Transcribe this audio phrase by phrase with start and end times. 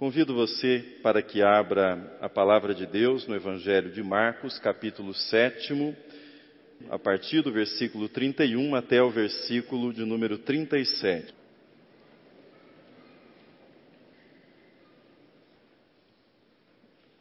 [0.00, 5.94] Convido você para que abra a palavra de Deus no Evangelho de Marcos, capítulo 7,
[6.88, 11.34] a partir do versículo 31 até o versículo de número 37.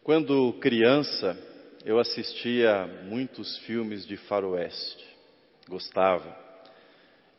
[0.02, 1.38] Quando criança,
[1.84, 5.06] eu assistia muitos filmes de faroeste.
[5.68, 6.34] Gostava.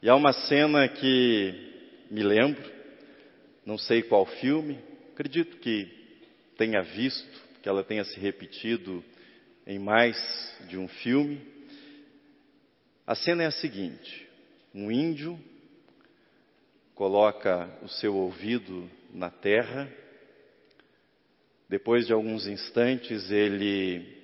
[0.02, 2.62] E há uma cena que me lembro,
[3.64, 4.89] não sei qual filme,
[5.20, 5.86] acredito que
[6.56, 7.28] tenha visto,
[7.62, 9.04] que ela tenha se repetido
[9.66, 10.16] em mais
[10.66, 11.46] de um filme.
[13.06, 14.26] A cena é a seguinte:
[14.74, 15.38] um índio
[16.94, 19.92] coloca o seu ouvido na terra,
[21.68, 24.16] depois de alguns instantes ele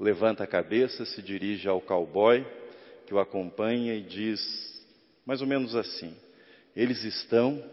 [0.00, 2.44] levanta a cabeça, se dirige ao cowboy
[3.06, 4.40] que o acompanha e diz
[5.24, 6.16] mais ou menos assim:
[6.74, 7.64] eles estão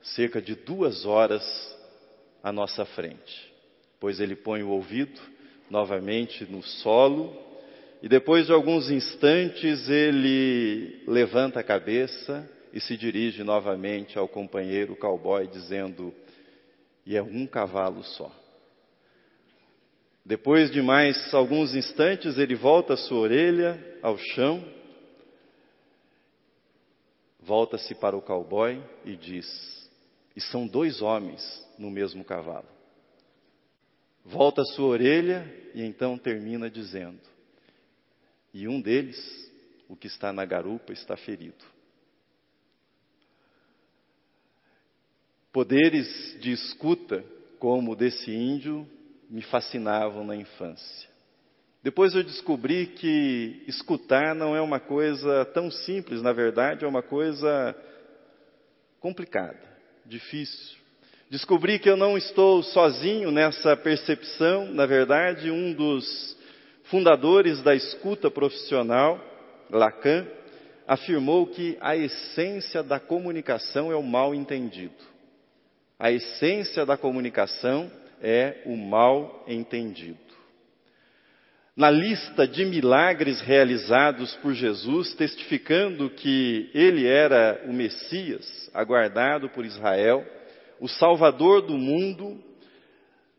[0.00, 1.74] cerca de duas horas
[2.42, 3.52] à nossa frente.
[3.98, 5.20] Pois ele põe o ouvido
[5.70, 7.36] novamente no solo
[8.02, 14.94] e depois de alguns instantes ele levanta a cabeça e se dirige novamente ao companheiro
[14.96, 16.14] cowboy dizendo:
[17.06, 18.30] e é um cavalo só.
[20.24, 24.62] Depois de mais alguns instantes, ele volta a sua orelha ao chão,
[27.38, 29.85] volta-se para o cowboy e diz:
[30.36, 31.42] E são dois homens
[31.78, 32.68] no mesmo cavalo.
[34.22, 37.20] Volta a sua orelha e então termina dizendo:
[38.52, 39.16] E um deles,
[39.88, 41.64] o que está na garupa, está ferido.
[45.52, 47.24] Poderes de escuta,
[47.58, 48.86] como o desse índio,
[49.30, 51.08] me fascinavam na infância.
[51.82, 57.02] Depois eu descobri que escutar não é uma coisa tão simples, na verdade, é uma
[57.02, 57.74] coisa
[58.98, 59.75] complicada,
[60.08, 60.76] difícil.
[61.30, 66.36] Descobri que eu não estou sozinho nessa percepção, na verdade, um dos
[66.84, 69.20] fundadores da escuta profissional,
[69.68, 70.26] Lacan,
[70.86, 74.94] afirmou que a essência da comunicação é o mal entendido.
[75.98, 77.90] A essência da comunicação
[78.22, 80.25] é o mal entendido.
[81.76, 89.62] Na lista de milagres realizados por Jesus, testificando que ele era o Messias, aguardado por
[89.62, 90.26] Israel,
[90.80, 92.42] o Salvador do mundo,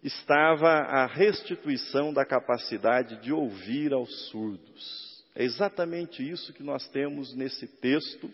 [0.03, 5.23] estava a restituição da capacidade de ouvir aos surdos.
[5.35, 8.29] É exatamente isso que nós temos nesse texto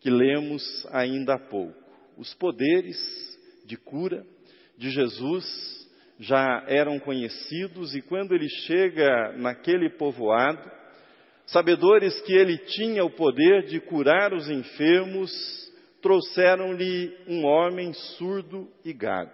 [0.00, 1.76] que lemos ainda há pouco.
[2.16, 2.96] Os poderes
[3.66, 4.24] de cura,
[4.78, 5.85] de Jesus
[6.18, 10.70] já eram conhecidos e quando ele chega naquele povoado,
[11.46, 15.30] sabedores que ele tinha o poder de curar os enfermos,
[16.00, 19.32] trouxeram-lhe um homem surdo e gago.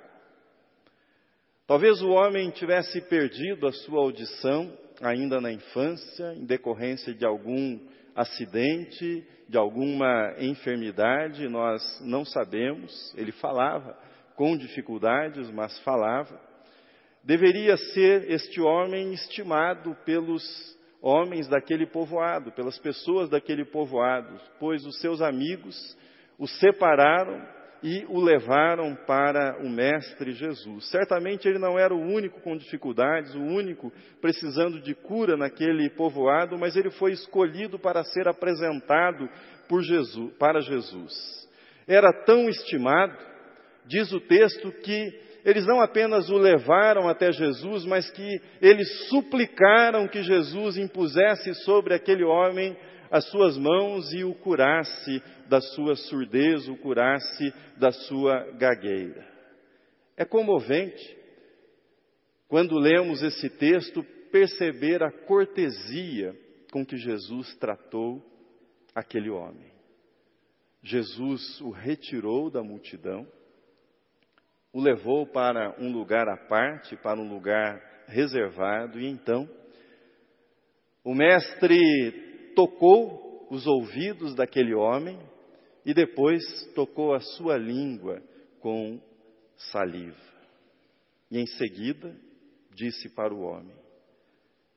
[1.66, 7.78] Talvez o homem tivesse perdido a sua audição ainda na infância, em decorrência de algum
[8.14, 13.14] acidente, de alguma enfermidade, nós não sabemos.
[13.16, 13.96] Ele falava,
[14.36, 16.40] com dificuldades, mas falava,
[17.24, 20.42] deveria ser este homem estimado pelos
[21.00, 25.96] homens daquele povoado, pelas pessoas daquele povoado, pois os seus amigos
[26.38, 27.42] o separaram
[27.82, 30.88] e o levaram para o Mestre Jesus.
[30.88, 36.56] Certamente ele não era o único com dificuldades, o único precisando de cura naquele povoado,
[36.56, 39.28] mas ele foi escolhido para ser apresentado
[39.68, 41.48] por Jesus, para Jesus.
[41.88, 43.32] Era tão estimado
[43.86, 50.06] diz o texto que eles não apenas o levaram até Jesus, mas que eles suplicaram
[50.06, 52.76] que Jesus impusesse sobre aquele homem
[53.10, 59.26] as suas mãos e o curasse da sua surdez, o curasse da sua gagueira.
[60.16, 61.14] É comovente,
[62.48, 66.34] quando lemos esse texto, perceber a cortesia
[66.72, 68.24] com que Jesus tratou
[68.94, 69.70] aquele homem.
[70.82, 73.26] Jesus o retirou da multidão,
[74.72, 79.48] o levou para um lugar à parte, para um lugar reservado, e então
[81.04, 85.18] o mestre tocou os ouvidos daquele homem
[85.84, 86.42] e depois
[86.74, 88.22] tocou a sua língua
[88.60, 89.00] com
[89.56, 90.16] saliva.
[91.30, 92.14] E em seguida
[92.70, 93.74] disse para o homem: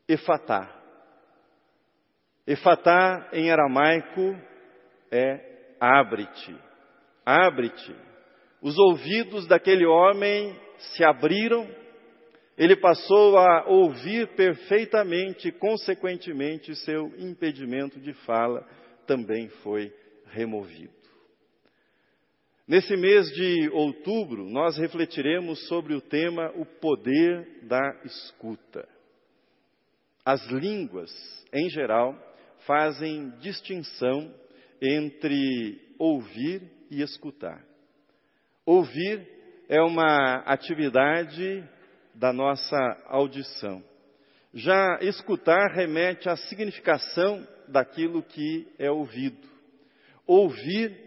[0.08, 0.82] Efatá.
[2.48, 4.36] Efatá em aramaico
[5.12, 6.56] é abre-te,
[7.26, 7.96] abre-te.
[8.66, 11.70] Os ouvidos daquele homem se abriram,
[12.58, 18.68] ele passou a ouvir perfeitamente, consequentemente, seu impedimento de fala
[19.06, 19.94] também foi
[20.32, 20.96] removido.
[22.68, 28.90] Nesse mês de outubro, nós refletiremos sobre o tema o poder da escuta.
[30.26, 31.12] As línguas,
[31.54, 32.18] em geral,
[32.66, 34.34] fazem distinção
[34.82, 37.75] entre ouvir e escutar.
[38.66, 39.28] Ouvir
[39.70, 41.64] é uma atividade
[42.16, 43.84] da nossa audição.
[44.54, 49.48] Já escutar remete à significação daquilo que é ouvido.
[50.26, 50.98] Ouvir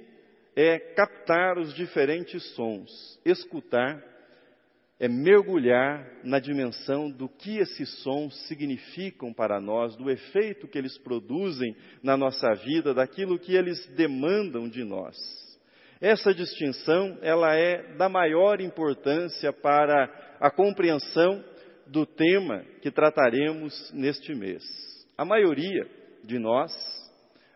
[0.55, 3.21] é captar os diferentes sons.
[3.25, 4.05] Escutar
[5.01, 10.97] é mergulhar na dimensão do que esses sons significam para nós, do efeito que eles
[10.99, 15.17] produzem na nossa vida, daquilo que eles demandam de nós.
[16.01, 21.45] Essa distinção, ela é da maior importância para a compreensão
[21.87, 24.63] do tema que trataremos neste mês.
[25.17, 25.87] A maioria
[26.25, 26.73] de nós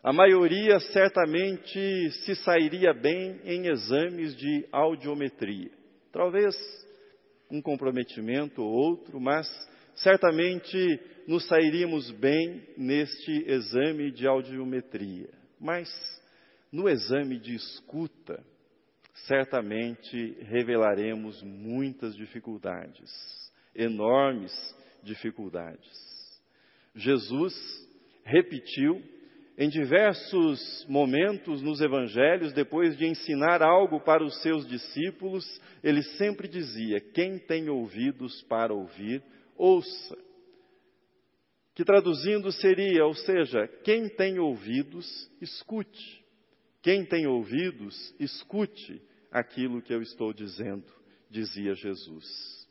[0.03, 5.71] a maioria certamente se sairia bem em exames de audiometria.
[6.13, 6.57] Talvez
[7.49, 9.47] um comprometimento ou outro, mas
[9.95, 15.29] certamente nos sairíamos bem neste exame de audiometria.
[15.61, 15.89] Mas
[16.73, 18.43] no exame de escuta,
[19.27, 23.11] certamente revelaremos muitas dificuldades,
[23.75, 24.53] enormes
[25.03, 26.41] dificuldades.
[26.95, 27.55] Jesus
[28.25, 29.03] repetiu
[29.59, 35.45] em diversos momentos nos evangelhos, depois de ensinar algo para os seus discípulos,
[35.85, 39.23] ele sempre dizia: Quem tem ouvidos para ouvir,
[39.57, 40.17] ouça.
[41.75, 45.07] Que traduzindo seria, ou seja, quem tem ouvidos,
[45.41, 46.22] escute.
[46.83, 49.01] Quem tem ouvidos, escute
[49.31, 50.85] aquilo que eu estou dizendo,
[51.31, 52.69] dizia Jesus.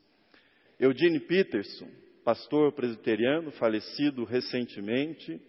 [0.78, 1.88] Eugene Peterson,
[2.22, 5.40] pastor presbiteriano, falecido recentemente,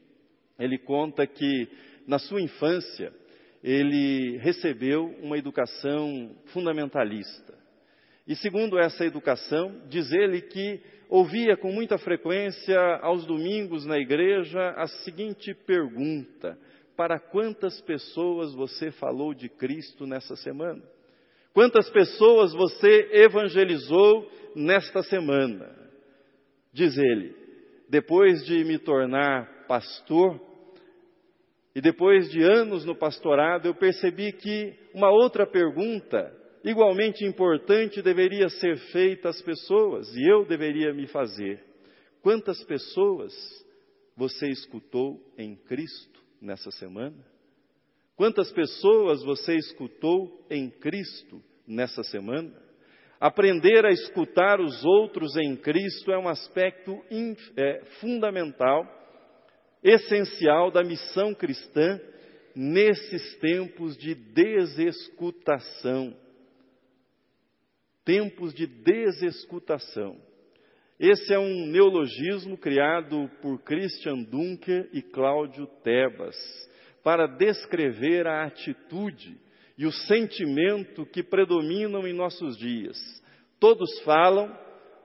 [0.58, 1.68] ele conta que
[2.08, 3.14] na sua infância
[3.62, 7.58] ele recebeu uma educação fundamentalista.
[8.26, 10.80] E segundo essa educação, diz ele que
[11.10, 16.58] ouvia com muita frequência aos domingos na igreja a seguinte pergunta:
[17.04, 20.82] Para quantas pessoas você falou de Cristo nessa semana?
[21.54, 25.70] Quantas pessoas você evangelizou nesta semana?
[26.72, 27.36] Diz ele,
[27.90, 30.40] depois de me tornar pastor,
[31.76, 36.34] e depois de anos no pastorado, eu percebi que uma outra pergunta,
[36.64, 41.62] igualmente importante, deveria ser feita às pessoas, e eu deveria me fazer:
[42.22, 43.34] quantas pessoas
[44.16, 46.13] você escutou em Cristo
[46.44, 47.16] nessa semana?
[48.16, 52.54] Quantas pessoas você escutou em Cristo nessa semana?
[53.20, 57.02] Aprender a escutar os outros em Cristo é um aspecto
[57.56, 58.86] é, fundamental
[59.82, 62.00] essencial da missão cristã
[62.56, 66.16] nesses tempos de desescutação.
[68.06, 70.20] Tempos de desescutação.
[71.00, 76.36] Esse é um neologismo criado por Christian Dunker e Cláudio Tebas
[77.04, 79.38] para descrever a atitude
[79.78, 82.98] e o sentimento que predominam em nossos dias.
[83.60, 84.56] Todos falam,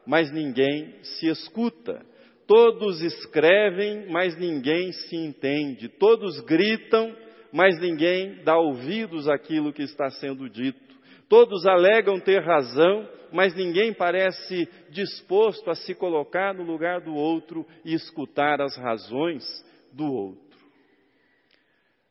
[0.06, 2.05] mas ninguém se escuta.
[2.46, 5.88] Todos escrevem, mas ninguém se entende.
[5.88, 7.14] Todos gritam,
[7.52, 10.88] mas ninguém dá ouvidos àquilo que está sendo dito.
[11.28, 17.67] Todos alegam ter razão, mas ninguém parece disposto a se colocar no lugar do outro
[17.84, 19.44] e escutar as razões
[19.93, 20.58] do outro.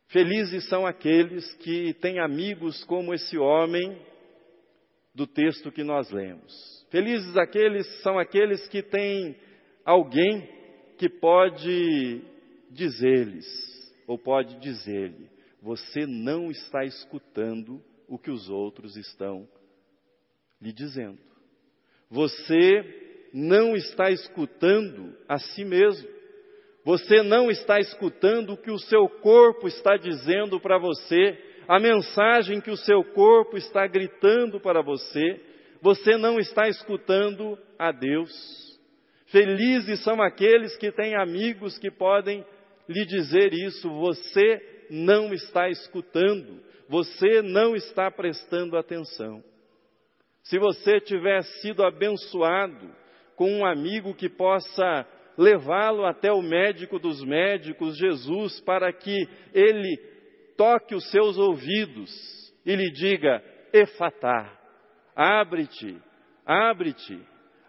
[0.09, 3.99] Felizes são aqueles que têm amigos como esse homem
[5.13, 6.85] do texto que nós lemos.
[6.89, 9.35] Felizes aqueles são aqueles que têm
[9.83, 10.47] alguém
[10.97, 12.21] que pode
[12.69, 13.45] dizer-lhes,
[14.07, 15.29] ou pode dizer-lhe:
[15.61, 19.47] você não está escutando o que os outros estão
[20.61, 21.19] lhe dizendo.
[22.09, 26.07] Você não está escutando a si mesmo.
[26.83, 31.37] Você não está escutando o que o seu corpo está dizendo para você,
[31.67, 35.41] a mensagem que o seu corpo está gritando para você.
[35.81, 38.31] Você não está escutando a Deus.
[39.27, 42.45] Felizes são aqueles que têm amigos que podem
[42.87, 43.89] lhe dizer isso.
[43.89, 49.43] Você não está escutando, você não está prestando atenção.
[50.43, 52.89] Se você tiver sido abençoado
[53.35, 55.05] com um amigo que possa
[55.37, 59.15] levá-lo até o médico dos médicos, Jesus, para que
[59.53, 59.97] ele
[60.57, 62.09] toque os seus ouvidos
[62.65, 64.57] e lhe diga: Efatá,
[65.15, 65.97] abre-te,
[66.45, 67.19] abre-te.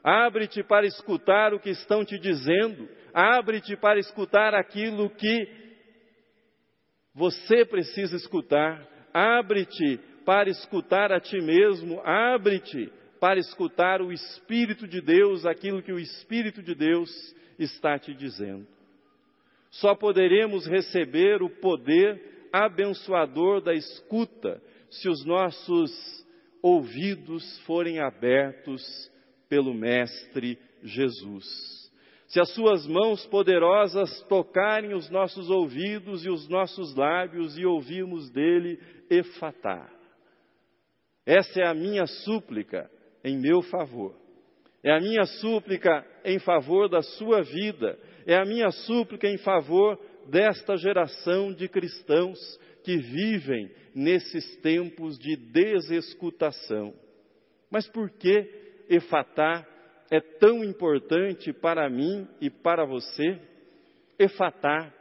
[0.02, 2.88] Abre-te para escutar o que estão te dizendo.
[3.12, 5.48] Abre-te para escutar aquilo que
[7.14, 8.86] você precisa escutar.
[9.18, 15.92] Abre-te para escutar a ti mesmo, abre-te para escutar o Espírito de Deus, aquilo que
[15.92, 17.10] o Espírito de Deus
[17.58, 18.64] está te dizendo.
[19.70, 25.90] Só poderemos receber o poder abençoador da escuta se os nossos
[26.62, 29.10] ouvidos forem abertos
[29.48, 31.77] pelo Mestre Jesus.
[32.28, 38.30] Se as suas mãos poderosas tocarem os nossos ouvidos e os nossos lábios e ouvirmos
[38.30, 39.90] dele efatá.
[41.24, 42.90] Essa é a minha súplica
[43.24, 44.14] em meu favor.
[44.82, 47.98] É a minha súplica em favor da sua vida.
[48.26, 52.38] É a minha súplica em favor desta geração de cristãos
[52.84, 56.94] que vivem nesses tempos de desescutação.
[57.70, 59.66] Mas por que Efatá
[60.10, 63.40] é tão importante para mim e para você?
[64.18, 64.92] Efatá.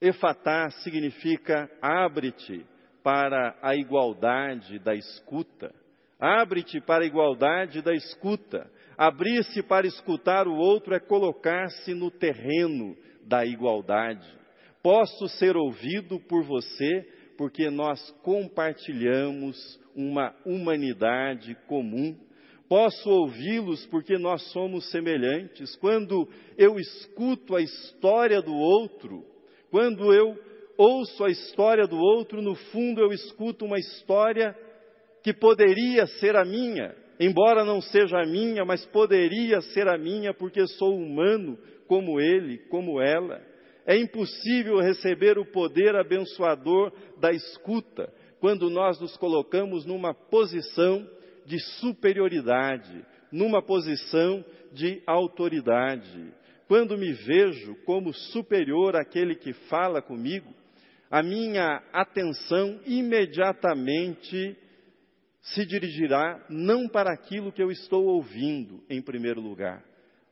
[0.00, 2.64] Efatá significa abre-te
[3.02, 5.74] para a igualdade da escuta.
[6.18, 8.70] Abre-te para a igualdade da escuta.
[8.96, 14.28] Abrir-se para escutar o outro é colocar-se no terreno da igualdade.
[14.82, 17.06] Posso ser ouvido por você
[17.36, 19.56] porque nós compartilhamos
[19.94, 22.18] uma humanidade comum.
[22.68, 25.74] Posso ouvi-los porque nós somos semelhantes.
[25.76, 29.24] Quando eu escuto a história do outro,
[29.70, 30.36] quando eu
[30.76, 34.54] ouço a história do outro, no fundo eu escuto uma história
[35.22, 40.34] que poderia ser a minha, embora não seja a minha, mas poderia ser a minha
[40.34, 43.42] porque sou humano como ele, como ela.
[43.86, 51.08] É impossível receber o poder abençoador da escuta quando nós nos colocamos numa posição
[51.48, 56.32] de superioridade, numa posição de autoridade.
[56.68, 60.54] Quando me vejo como superior àquele que fala comigo,
[61.10, 64.56] a minha atenção imediatamente
[65.40, 69.82] se dirigirá não para aquilo que eu estou ouvindo, em primeiro lugar,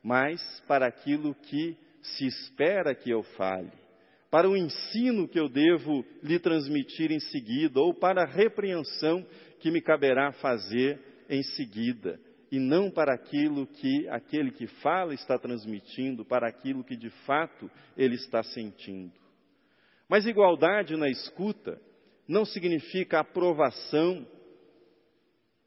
[0.03, 3.73] mas para aquilo que se espera que eu fale,
[4.31, 9.25] para o ensino que eu devo lhe transmitir em seguida, ou para a repreensão
[9.61, 15.39] que me caberá fazer em seguida, e não para aquilo que aquele que fala está
[15.39, 19.13] transmitindo, para aquilo que de fato ele está sentindo.
[20.09, 21.81] Mas igualdade na escuta
[22.29, 24.27] não significa aprovação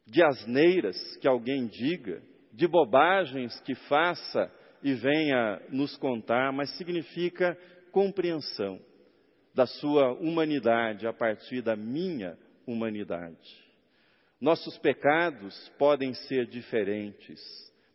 [0.06, 2.22] de asneiras que alguém diga,
[2.54, 4.52] de bobagens que faça
[4.82, 7.58] e venha nos contar, mas significa
[7.92, 8.80] compreensão
[9.54, 13.69] da sua humanidade a partir da minha humanidade.
[14.40, 17.42] Nossos pecados podem ser diferentes,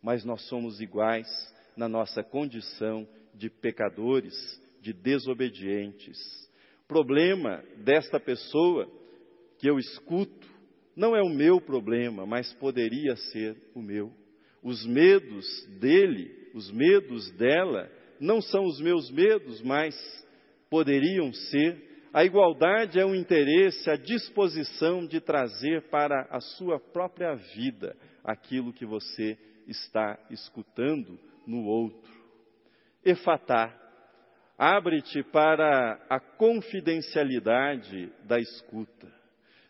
[0.01, 1.27] mas nós somos iguais
[1.75, 4.33] na nossa condição de pecadores,
[4.81, 6.17] de desobedientes.
[6.87, 8.87] Problema desta pessoa
[9.57, 10.47] que eu escuto
[10.95, 14.13] não é o meu problema, mas poderia ser o meu.
[14.61, 15.45] Os medos
[15.79, 19.95] dele, os medos dela, não são os meus medos, mas
[20.69, 21.94] poderiam ser.
[22.15, 27.93] A igualdade é um interesse, a disposição de trazer para a sua própria vida
[28.23, 32.09] aquilo que você está escutando no outro.
[33.03, 33.77] Efatá,
[34.57, 39.11] abre-te para a confidencialidade da escuta.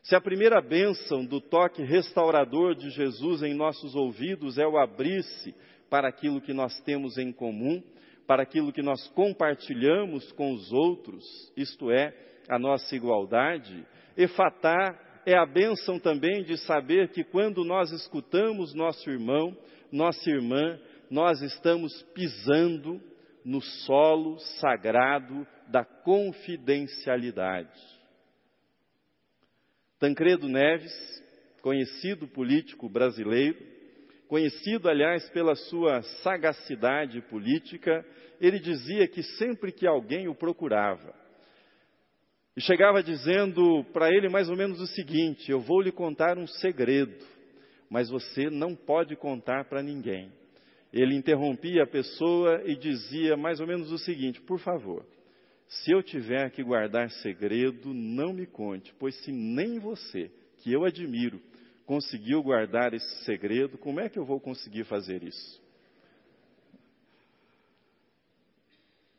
[0.04, 5.56] Se a primeira bênção do toque restaurador de Jesus em nossos ouvidos é o abrir-se
[5.90, 7.82] para aquilo que nós temos em comum,
[8.28, 11.24] para aquilo que nós compartilhamos com os outros,
[11.58, 12.14] isto é,
[12.50, 13.86] a nossa igualdade,
[14.18, 19.58] efatá é a bênção também de saber que quando nós escutamos nosso irmão,
[19.92, 23.02] nossa irmã, nós estamos pisando
[23.44, 27.70] no solo sagrado da confidencialidade.
[30.00, 30.94] Tancredo Neves,
[31.62, 33.58] conhecido político brasileiro,
[34.28, 38.06] conhecido, aliás, pela sua sagacidade política,
[38.40, 41.14] ele dizia que sempre que alguém o procurava,
[42.56, 46.48] e chegava dizendo para ele mais ou menos o seguinte: Eu vou lhe contar um
[46.48, 47.16] segredo,
[47.90, 50.32] mas você não pode contar para ninguém.
[50.94, 55.06] Ele interrompia a pessoa e dizia mais ou menos o seguinte: Por favor,
[55.68, 60.32] se eu tiver que guardar segredo, não me conte, pois se nem você,
[60.64, 61.42] que eu admiro,
[61.86, 65.65] conseguiu guardar esse segredo, como é que eu vou conseguir fazer isso?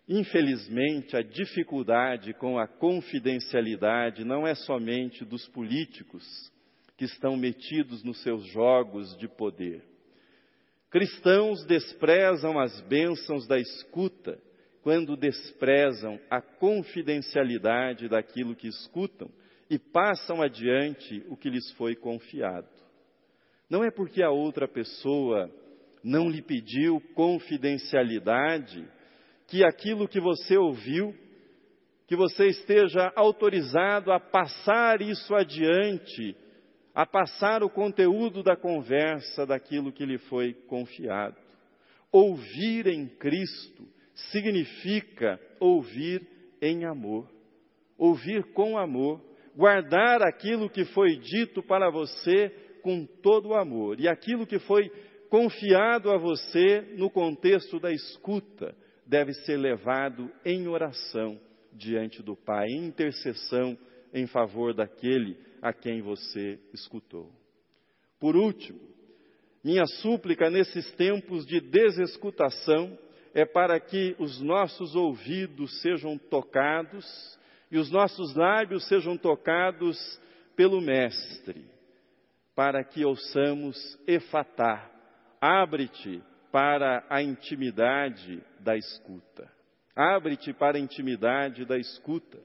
[0.08, 6.24] Infelizmente, a dificuldade com a confidencialidade não é somente dos políticos
[6.96, 9.82] que estão metidos nos seus jogos de poder.
[10.90, 14.40] Cristãos desprezam as bênçãos da escuta
[14.80, 19.28] quando desprezam a confidencialidade daquilo que escutam
[19.68, 22.68] e passam adiante o que lhes foi confiado.
[23.68, 25.50] Não é porque a outra pessoa
[26.04, 28.88] não lhe pediu confidencialidade
[29.46, 31.14] que aquilo que você ouviu,
[32.06, 36.36] que você esteja autorizado a passar isso adiante,
[36.94, 41.36] a passar o conteúdo da conversa daquilo que lhe foi confiado.
[42.10, 43.86] Ouvir em Cristo
[44.30, 46.26] significa ouvir
[46.62, 47.28] em amor,
[47.98, 49.20] ouvir com amor,
[49.54, 52.48] guardar aquilo que foi dito para você
[52.82, 54.90] com todo o amor e aquilo que foi
[55.28, 58.74] confiado a você no contexto da escuta
[59.06, 61.40] deve ser levado em oração
[61.72, 63.78] diante do Pai, em intercessão
[64.12, 67.30] em favor daquele a quem você escutou.
[68.18, 68.80] Por último,
[69.62, 72.98] minha súplica nesses tempos de desescutação
[73.34, 77.04] é para que os nossos ouvidos sejam tocados
[77.70, 79.98] e os nossos lábios sejam tocados
[80.56, 81.76] pelo Mestre
[82.56, 84.90] para que ouçamos efatá,
[85.38, 86.22] abre-te
[86.56, 89.46] para a intimidade da escuta.
[89.94, 92.38] Abre-te para a intimidade da escuta.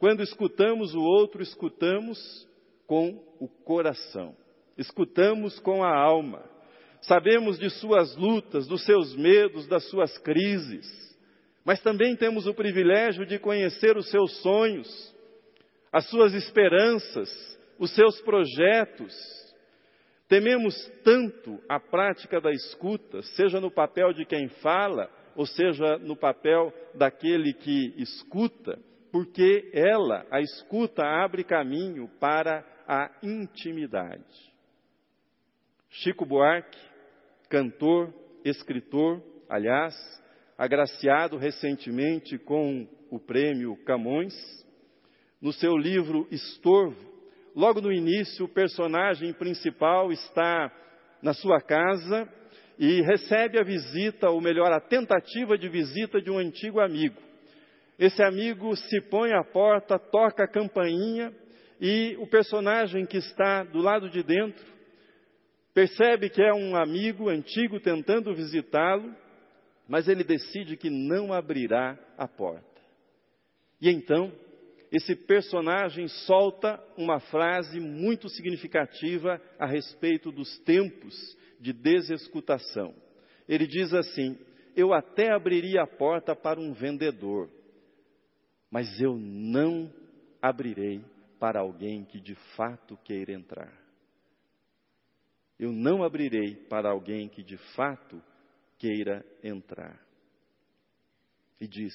[0.00, 2.18] Quando escutamos o outro, escutamos
[2.88, 4.34] com o coração,
[4.76, 6.42] escutamos com a alma.
[7.02, 10.84] Sabemos de suas lutas, dos seus medos, das suas crises,
[11.64, 15.14] mas também temos o privilégio de conhecer os seus sonhos,
[15.92, 17.30] as suas esperanças,
[17.78, 19.14] os seus projetos,
[20.32, 20.74] Tememos
[21.04, 26.72] tanto a prática da escuta, seja no papel de quem fala, ou seja no papel
[26.94, 28.78] daquele que escuta,
[29.12, 34.24] porque ela, a escuta, abre caminho para a intimidade.
[35.90, 36.80] Chico Buarque,
[37.50, 38.10] cantor,
[38.42, 39.94] escritor, aliás,
[40.56, 44.32] agraciado recentemente com o prêmio Camões,
[45.42, 47.11] no seu livro Estorvo,
[47.54, 50.72] logo no início, o personagem principal está
[51.22, 52.28] na sua casa
[52.78, 57.20] e recebe a visita, ou melhor, a tentativa de visita de um antigo amigo.
[57.98, 61.32] Esse amigo se põe à porta, toca a campainha
[61.80, 64.72] e o personagem que está do lado de dentro
[65.74, 69.14] percebe que é um amigo antigo tentando visitá-lo,
[69.88, 72.80] mas ele decide que não abrirá a porta.
[73.80, 74.32] E então,
[74.92, 81.14] esse personagem solta uma frase muito significativa a respeito dos tempos
[81.58, 82.94] de desescutação.
[83.48, 84.38] Ele diz assim:
[84.76, 87.48] Eu até abriria a porta para um vendedor,
[88.70, 89.90] mas eu não
[90.42, 91.02] abrirei
[91.40, 93.72] para alguém que de fato queira entrar.
[95.58, 98.22] Eu não abrirei para alguém que de fato
[98.76, 99.98] queira entrar.
[101.58, 101.94] E diz: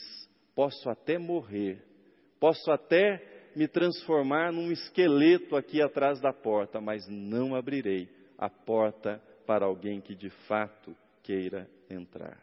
[0.56, 1.86] Posso até morrer
[2.40, 9.22] Posso até me transformar num esqueleto aqui atrás da porta, mas não abrirei a porta
[9.48, 12.38] para alguém que de fato queira entrar.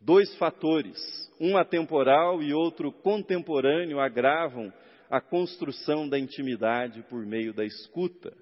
[0.00, 0.96] Dois fatores,
[1.40, 4.72] um atemporal e outro contemporâneo, agravam
[5.10, 8.32] a construção da intimidade por meio da escuta.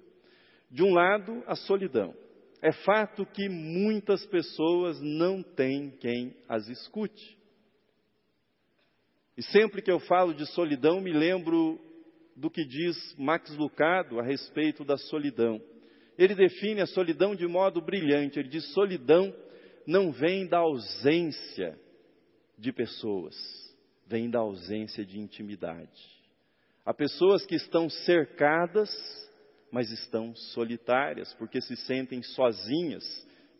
[0.69, 2.13] De um lado, a solidão.
[2.61, 7.36] É fato que muitas pessoas não têm quem as escute.
[9.37, 11.79] E sempre que eu falo de solidão, me lembro
[12.35, 15.61] do que diz Max Lucado a respeito da solidão.
[16.17, 18.39] Ele define a solidão de modo brilhante.
[18.39, 19.31] Ele diz: solidão
[19.85, 21.79] não vem da ausência
[22.57, 23.35] de pessoas,
[24.07, 26.17] vem da ausência de intimidade.
[26.83, 28.89] Há pessoas que estão cercadas,
[29.71, 33.03] mas estão solitárias, porque se sentem sozinhas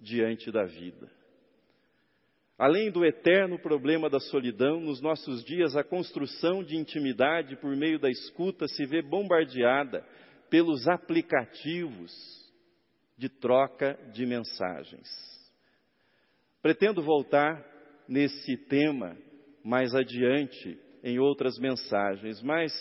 [0.01, 1.16] diante da vida.
[2.57, 7.99] Além do eterno problema da solidão, nos nossos dias a construção de intimidade por meio
[7.99, 10.03] da escuta se vê bombardeada
[10.49, 12.11] pelos aplicativos
[13.15, 15.07] de troca de mensagens.
[16.59, 17.63] Pretendo voltar
[18.07, 19.15] nesse tema
[19.63, 22.73] mais adiante em outras mensagens, mas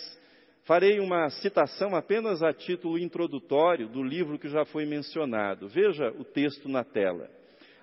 [0.63, 5.67] farei uma citação apenas a título introdutório do livro que já foi mencionado.
[5.67, 7.29] Veja o texto na tela.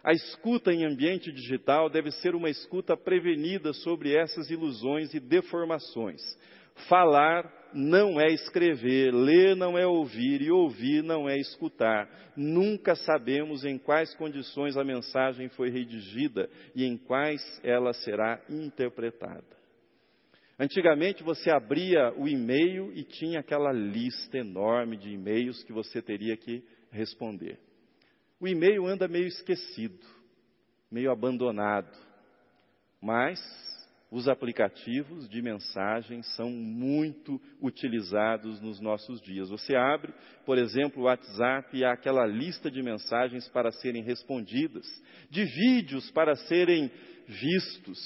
[0.04, 6.20] A escuta em ambiente digital deve ser uma escuta prevenida sobre essas ilusões e deformações.
[6.90, 12.06] Falar não é escrever, ler não é ouvir e ouvir não é escutar.
[12.36, 19.42] Nunca sabemos em quais condições a mensagem foi redigida e em quais ela será interpretada.
[20.58, 26.36] Antigamente você abria o e-mail e tinha aquela lista enorme de e-mails que você teria
[26.36, 27.58] que responder
[28.44, 30.04] o e-mail anda meio esquecido,
[30.90, 31.90] meio abandonado.
[33.00, 33.40] Mas
[34.10, 39.48] os aplicativos de mensagem são muito utilizados nos nossos dias.
[39.48, 40.12] Você abre,
[40.44, 44.84] por exemplo, o WhatsApp e há aquela lista de mensagens para serem respondidas,
[45.30, 46.90] de vídeos para serem
[47.26, 47.98] vistos.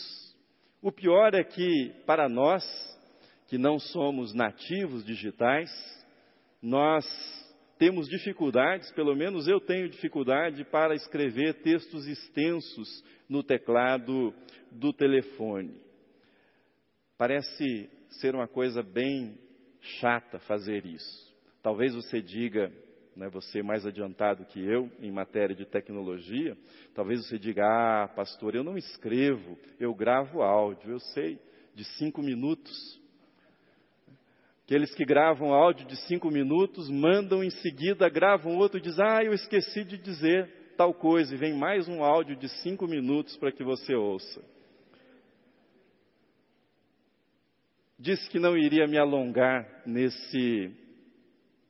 [0.81, 2.65] O pior é que, para nós,
[3.49, 5.69] que não somos nativos digitais,
[6.63, 7.05] nós
[7.79, 14.35] temos dificuldades, pelo menos eu tenho dificuldade para escrever textos extensos no teclado
[14.71, 15.75] do telefone.
[17.17, 17.89] Parece
[18.21, 19.39] ser uma coisa bem
[19.81, 21.29] chata fazer isso.
[21.63, 22.73] Talvez você diga,
[23.15, 26.57] né, você mais adiantado que eu em matéria de tecnologia,
[26.95, 31.39] talvez você diga, ah, pastor, eu não escrevo, eu gravo áudio, eu sei,
[31.75, 33.01] de cinco minutos.
[34.69, 39.25] Aqueles que gravam áudio de cinco minutos, mandam em seguida, gravam outro e dizem, ah,
[39.25, 43.51] eu esqueci de dizer tal coisa, e vem mais um áudio de cinco minutos para
[43.51, 44.45] que você ouça.
[47.99, 50.71] Disse que não iria me alongar nesse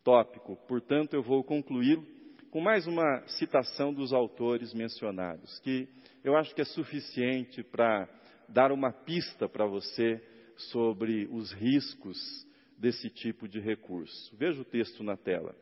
[0.03, 2.05] tópico, portanto, eu vou concluí-lo
[2.51, 5.89] com mais uma citação dos autores mencionados, que
[6.25, 8.09] eu acho que é suficiente para
[8.49, 10.21] dar uma pista para você
[10.57, 12.48] sobre os riscos
[12.79, 14.37] desse tipo de recurso.
[14.37, 15.55] Veja o texto na tela.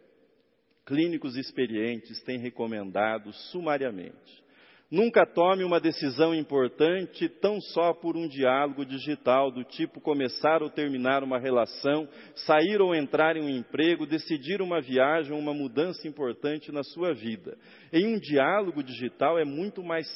[0.84, 4.46] Clínicos experientes têm recomendado sumariamente
[4.88, 10.70] Nunca tome uma decisão importante tão só por um diálogo digital, do tipo começar ou
[10.70, 16.06] terminar uma relação, sair ou entrar em um emprego, decidir uma viagem ou uma mudança
[16.06, 17.58] importante na sua vida.
[17.92, 20.06] Em um diálogo digital é muito mais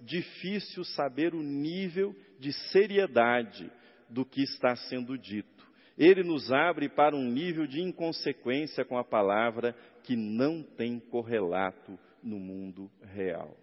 [0.00, 3.68] difícil saber o nível de seriedade
[4.08, 5.59] do que está sendo dito.
[6.00, 11.98] Ele nos abre para um nível de inconsequência com a palavra que não tem correlato
[12.22, 13.54] no mundo real.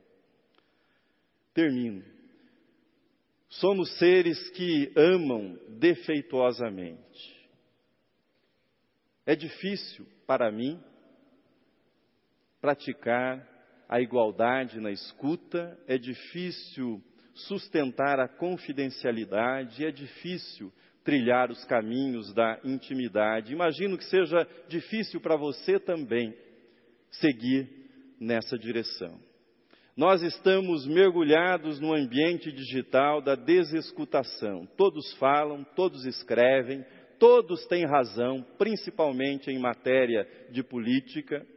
[1.52, 2.06] Termino.
[3.50, 7.50] Somos seres que amam defeituosamente.
[9.26, 10.80] É difícil para mim
[12.62, 13.48] praticar
[13.90, 17.02] a igualdade na escuta, é difícil
[17.34, 20.72] sustentar a confidencialidade, é difícil
[21.08, 23.54] trilhar os caminhos da intimidade.
[23.54, 26.36] Imagino que seja difícil para você também
[27.10, 27.66] seguir
[28.20, 29.18] nessa direção.
[29.96, 34.68] Nós estamos mergulhados no ambiente digital da desescutação.
[34.76, 36.86] Todos falam, todos escrevem,
[37.18, 41.48] todos têm razão, principalmente em matéria de política.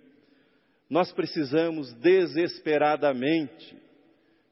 [0.88, 3.76] Nós precisamos desesperadamente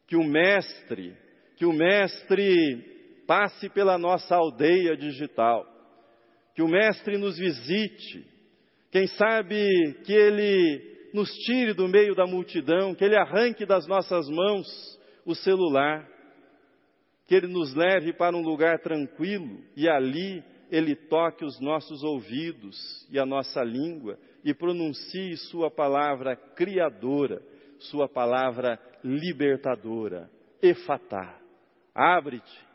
[0.09, 1.17] que o mestre,
[1.57, 2.98] que o mestre
[3.29, 5.65] passe pela nossa aldeia digital,
[6.55, 8.27] que o mestre nos visite,
[8.91, 14.29] quem sabe que ele nos tire do meio da multidão, que Ele arranque das nossas
[14.29, 14.67] mãos
[15.25, 16.09] o celular,
[17.27, 22.77] que Ele nos leve para um lugar tranquilo e ali Ele toque os nossos ouvidos
[23.11, 27.43] e a nossa língua e pronuncie Sua palavra criadora,
[27.79, 30.31] Sua palavra libertadora,
[30.63, 31.39] efatá.
[31.95, 32.68] Abre-te,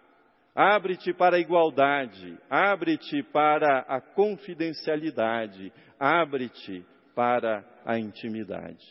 [0.56, 6.86] abre-te para a igualdade, abre-te para a confidencialidade, abre-te
[7.16, 8.86] para a intimidade.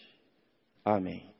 [0.84, 1.31] Amém.